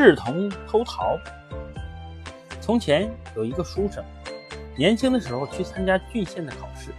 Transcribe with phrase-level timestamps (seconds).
[0.00, 1.18] 视同偷桃。
[2.60, 4.04] 从前有一个书生，
[4.76, 6.92] 年轻的时候去参加郡县的考试，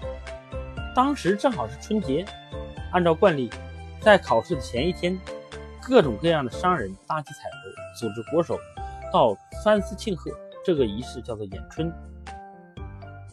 [0.93, 2.25] 当时正好是春节，
[2.91, 3.49] 按照惯例，
[4.01, 5.17] 在考试的前一天，
[5.81, 8.59] 各种各样的商人搭起彩楼，组织国手
[9.13, 10.29] 到三司庆贺。
[10.65, 11.89] 这个仪式叫做演春。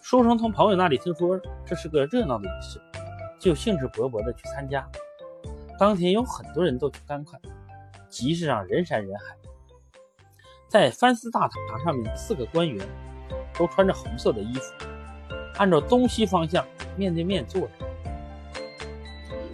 [0.00, 1.36] 书生从朋友那里听说
[1.66, 2.80] 这是个热闹的仪式，
[3.36, 4.88] 就兴致勃勃地去参加。
[5.76, 7.40] 当天有很多人都去观看，
[8.08, 9.34] 集市上人山人海。
[10.68, 12.86] 在藩司大堂上面，四个官员
[13.54, 14.72] 都穿着红色的衣服，
[15.58, 16.64] 按照东西方向
[16.96, 17.70] 面对面坐着。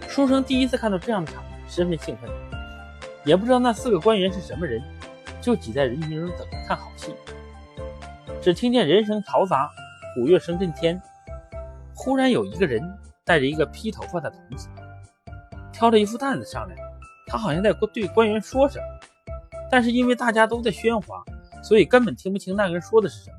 [0.07, 2.29] 书生第一次看到这样的场面，十分兴奋，
[3.25, 4.81] 也不知道那四个官员是什么人，
[5.39, 7.15] 就挤在人群中等着看好戏。
[8.41, 9.69] 只听见人声嘈杂，
[10.15, 11.01] 鼓乐声震天。
[11.95, 12.81] 忽然有一个人
[13.23, 14.67] 带着一个披头发的童子，
[15.71, 16.75] 挑着一副担子上来，
[17.27, 18.85] 他好像在对官员说什么。
[19.73, 21.23] 但是因为大家都在喧哗，
[21.63, 23.37] 所以根本听不清那个人说的是什么，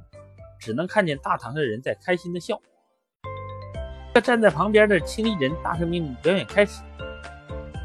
[0.58, 2.60] 只能看见大堂上的人在开心的笑。
[4.12, 6.82] 那站在旁边的青衣人大声命令表演开始。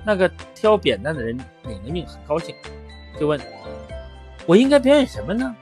[0.03, 2.56] 那个挑扁担的人领了命，很高兴，
[3.19, 3.39] 就问
[4.47, 5.56] ：“我应该表演什么呢？”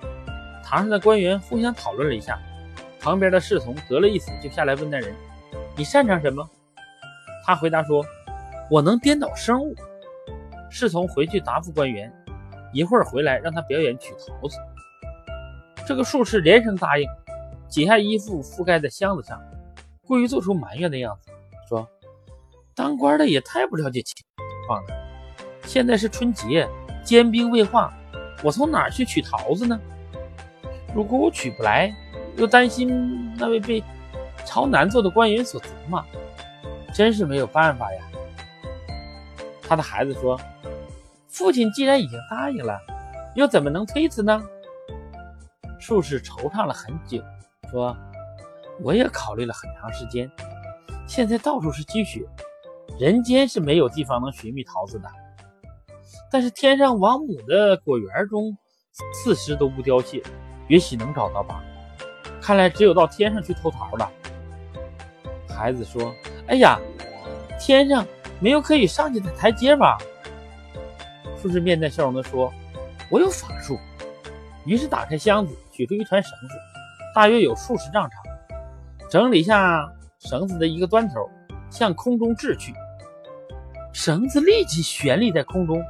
[0.63, 2.39] 堂上的官员互相讨论了一下，
[3.01, 5.13] 旁边的侍从得了意思，就下来问那人
[5.75, 6.49] ：“你擅长什么？”
[7.45, 8.01] 他回答说
[8.71, 9.75] ：“我能颠倒生物。”
[10.71, 12.09] 侍从回去答复官员。
[12.73, 14.57] 一会儿回来，让他表演取桃子。
[15.85, 17.07] 这个术士连声答应，
[17.69, 19.41] 解下衣服覆盖在箱子上，
[20.05, 21.31] 故意做出埋怨的样子，
[21.69, 21.87] 说
[22.75, 24.15] ：“当官的也太不了解情
[24.67, 24.89] 况了。
[25.63, 26.67] 现在是春节，
[27.03, 27.93] 坚冰未化，
[28.43, 29.79] 我从哪儿去取桃子呢？
[30.93, 31.93] 如果我取不来，
[32.35, 33.81] 又担心那位被
[34.45, 36.05] 朝南坐的官员所责骂，
[36.93, 38.01] 真是没有办法呀。”
[39.63, 40.37] 他的孩子说。
[41.37, 42.81] 父亲既然已经答应了，
[43.35, 44.41] 又怎么能推辞呢？
[45.79, 47.21] 术士惆怅了很久，
[47.69, 47.95] 说
[48.81, 50.27] ：“我也考虑了很长时间，
[51.05, 52.25] 现在到处是积雪，
[52.99, 55.07] 人间是没有地方能寻觅桃子的。
[56.31, 58.57] 但是天上王母的果园中，
[59.13, 60.23] 四时都不凋谢，
[60.67, 61.63] 也许能找到吧。
[62.41, 64.11] 看来只有到天上去偷桃了。”
[65.55, 66.11] 孩子说
[66.49, 66.79] ：“哎呀，
[67.59, 68.03] 天上
[68.39, 69.99] 没有可以上去的台阶吧？”
[71.41, 72.51] 术士面带笑容地说
[73.11, 73.77] ：“我有法术。”
[74.65, 76.55] 于是打开箱子，取出一团绳子，
[77.15, 78.21] 大约有数十丈长，
[79.09, 79.89] 整理下
[80.19, 81.29] 绳子的一个端头，
[81.69, 82.73] 向空中掷去。
[83.93, 85.81] 绳子立即悬立在空中，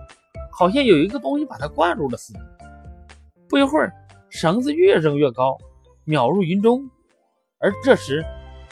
[0.51, 2.39] 好像有一个东西把它灌入了似的。
[3.49, 3.91] 不一会儿，
[4.29, 5.57] 绳子越扔越高，
[6.05, 6.87] 渺入云中。
[7.59, 8.23] 而这时，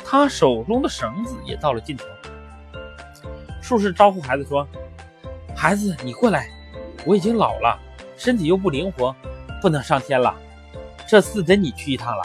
[0.05, 2.05] 他手中的绳子也到了尽头。
[3.61, 4.67] 术士招呼孩子说
[5.57, 6.47] ：“孩子，你过来。”
[7.05, 7.79] 我已经老了，
[8.17, 9.15] 身体又不灵活，
[9.61, 10.35] 不能上天了。
[11.07, 12.23] 这次得你去一趟了。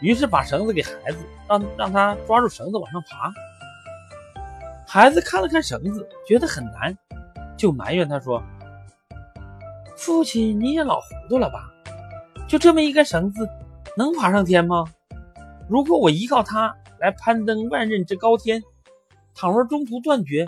[0.00, 3.32] 于是把绳子给孩子，让让他抓住绳子往上爬。
[4.86, 6.96] 孩子看了看绳子，觉得很难，
[7.56, 8.42] 就埋怨他说
[9.96, 11.70] ：“父亲，你也老糊涂了吧？
[12.48, 13.48] 就这么一根绳子，
[13.96, 14.84] 能爬上天吗？
[15.68, 18.62] 如果我依靠它来攀登万仞之高天，
[19.34, 20.44] 倘若中途断绝，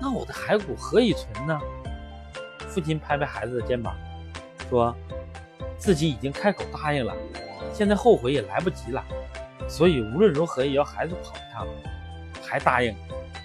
[0.00, 1.60] 那我的骸骨何以存呢？”
[2.70, 3.94] 父亲拍拍孩子的肩膀，
[4.68, 4.94] 说
[5.76, 7.12] ：“自己已经开口答应了，
[7.72, 9.04] 现在后悔也来不及了。
[9.68, 11.66] 所以无论如何也要孩子跑一趟。
[12.42, 12.94] 还答应，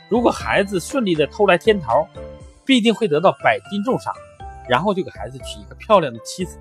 [0.09, 2.07] 如果孩子顺利的偷来天桃，
[2.65, 4.13] 必定会得到百金重赏，
[4.67, 6.59] 然后就给孩子娶一个漂亮的妻子。”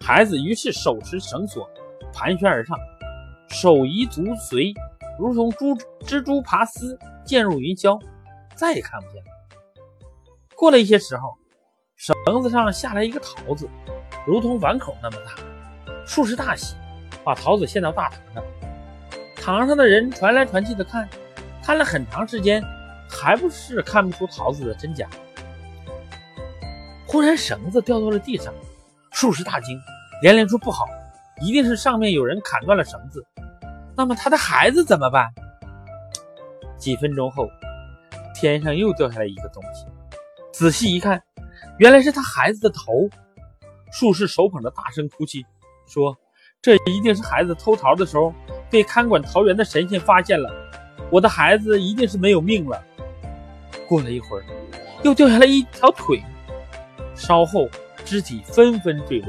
[0.00, 1.68] 孩子于是手持绳索，
[2.12, 2.78] 盘旋而上，
[3.48, 4.72] 手移足随，
[5.18, 8.00] 如同蜘蜘蛛爬丝，渐入云霄，
[8.54, 9.35] 再也看不见了。
[10.56, 11.36] 过了一些时候，
[11.96, 13.68] 绳子上下来一个桃子，
[14.26, 15.32] 如同碗口那么大。
[16.06, 16.74] 术士大喜，
[17.22, 18.44] 把桃子献到大堂上。
[19.36, 21.06] 堂上的人传来传去的看，
[21.62, 22.62] 看了很长时间，
[23.08, 25.06] 还不是看不出桃子的真假。
[27.06, 28.52] 忽然绳子掉到了地上，
[29.12, 29.78] 术士大惊，
[30.22, 30.86] 连连说：“不好，
[31.42, 33.24] 一定是上面有人砍断了绳子。
[33.94, 35.28] 那么他的孩子怎么办？”
[36.78, 37.46] 几分钟后，
[38.34, 39.84] 天上又掉下来一个东西。
[40.58, 41.22] 仔细一看，
[41.76, 43.10] 原来是他孩子的头。
[43.92, 45.44] 术士手捧着，大声哭泣，
[45.86, 46.16] 说
[46.62, 48.32] ：“这一定是孩子偷桃的时候
[48.70, 50.50] 被看管桃园的神仙发现了，
[51.12, 52.82] 我的孩子一定是没有命了。”
[53.86, 54.44] 过了一会儿，
[55.04, 56.24] 又掉下来一条腿，
[57.14, 57.68] 稍后
[58.02, 59.28] 肢体纷纷坠落。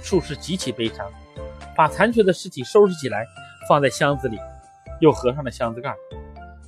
[0.00, 1.06] 术士极其悲伤，
[1.76, 3.26] 把残缺的尸体收拾起来，
[3.68, 4.38] 放在箱子里，
[5.02, 5.94] 又合上了箱子盖。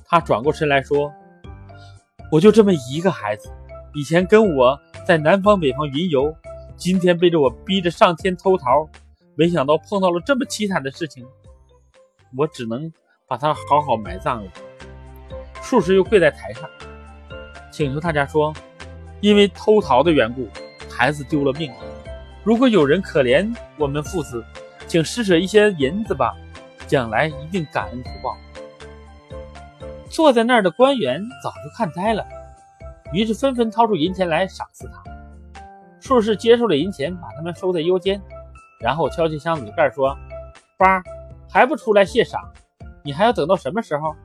[0.05, 1.11] 他转过身来说。
[2.29, 3.49] 我就这么一个孩子，
[3.93, 6.35] 以前跟我在南方北方云游，
[6.75, 8.87] 今天背着我逼着上天偷桃，
[9.35, 11.25] 没想到碰到了这么凄惨的事情，
[12.37, 12.91] 我只能
[13.27, 14.51] 把他好好埋葬了。
[15.61, 16.69] 术士又跪在台上，
[17.71, 18.53] 请求大家说：
[19.21, 20.47] 因为偷桃的缘故，
[20.89, 21.71] 孩子丢了命。
[22.43, 24.43] 如果有人可怜我们父子，
[24.85, 26.35] 请施舍一些银子吧，
[26.87, 28.37] 将来一定感恩图报。
[30.09, 32.25] 坐在那儿的官员早就看呆了，
[33.11, 35.03] 于是纷纷掏出银钱来赏赐他。
[35.99, 38.21] 术士接受了银钱，把他们收在腰间，
[38.79, 40.17] 然后敲起箱子的盖说
[40.77, 41.03] ：“八
[41.49, 42.41] 还不出来谢赏？
[43.03, 44.15] 你还要等到什么时候？”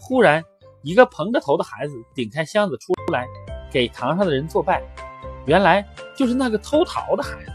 [0.00, 0.42] 忽然，
[0.82, 3.26] 一个蓬着头的孩子顶开箱子出来，
[3.70, 4.82] 给堂上的人作拜。
[5.44, 5.86] 原来
[6.16, 7.52] 就是那个偷桃的孩子。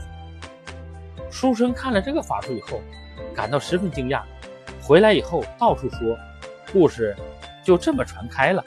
[1.31, 2.80] 书生看了这个法术以后，
[3.33, 4.21] 感到十分惊讶，
[4.81, 6.15] 回来以后到处说。
[6.73, 7.15] 故事
[7.63, 8.65] 就这么传开了。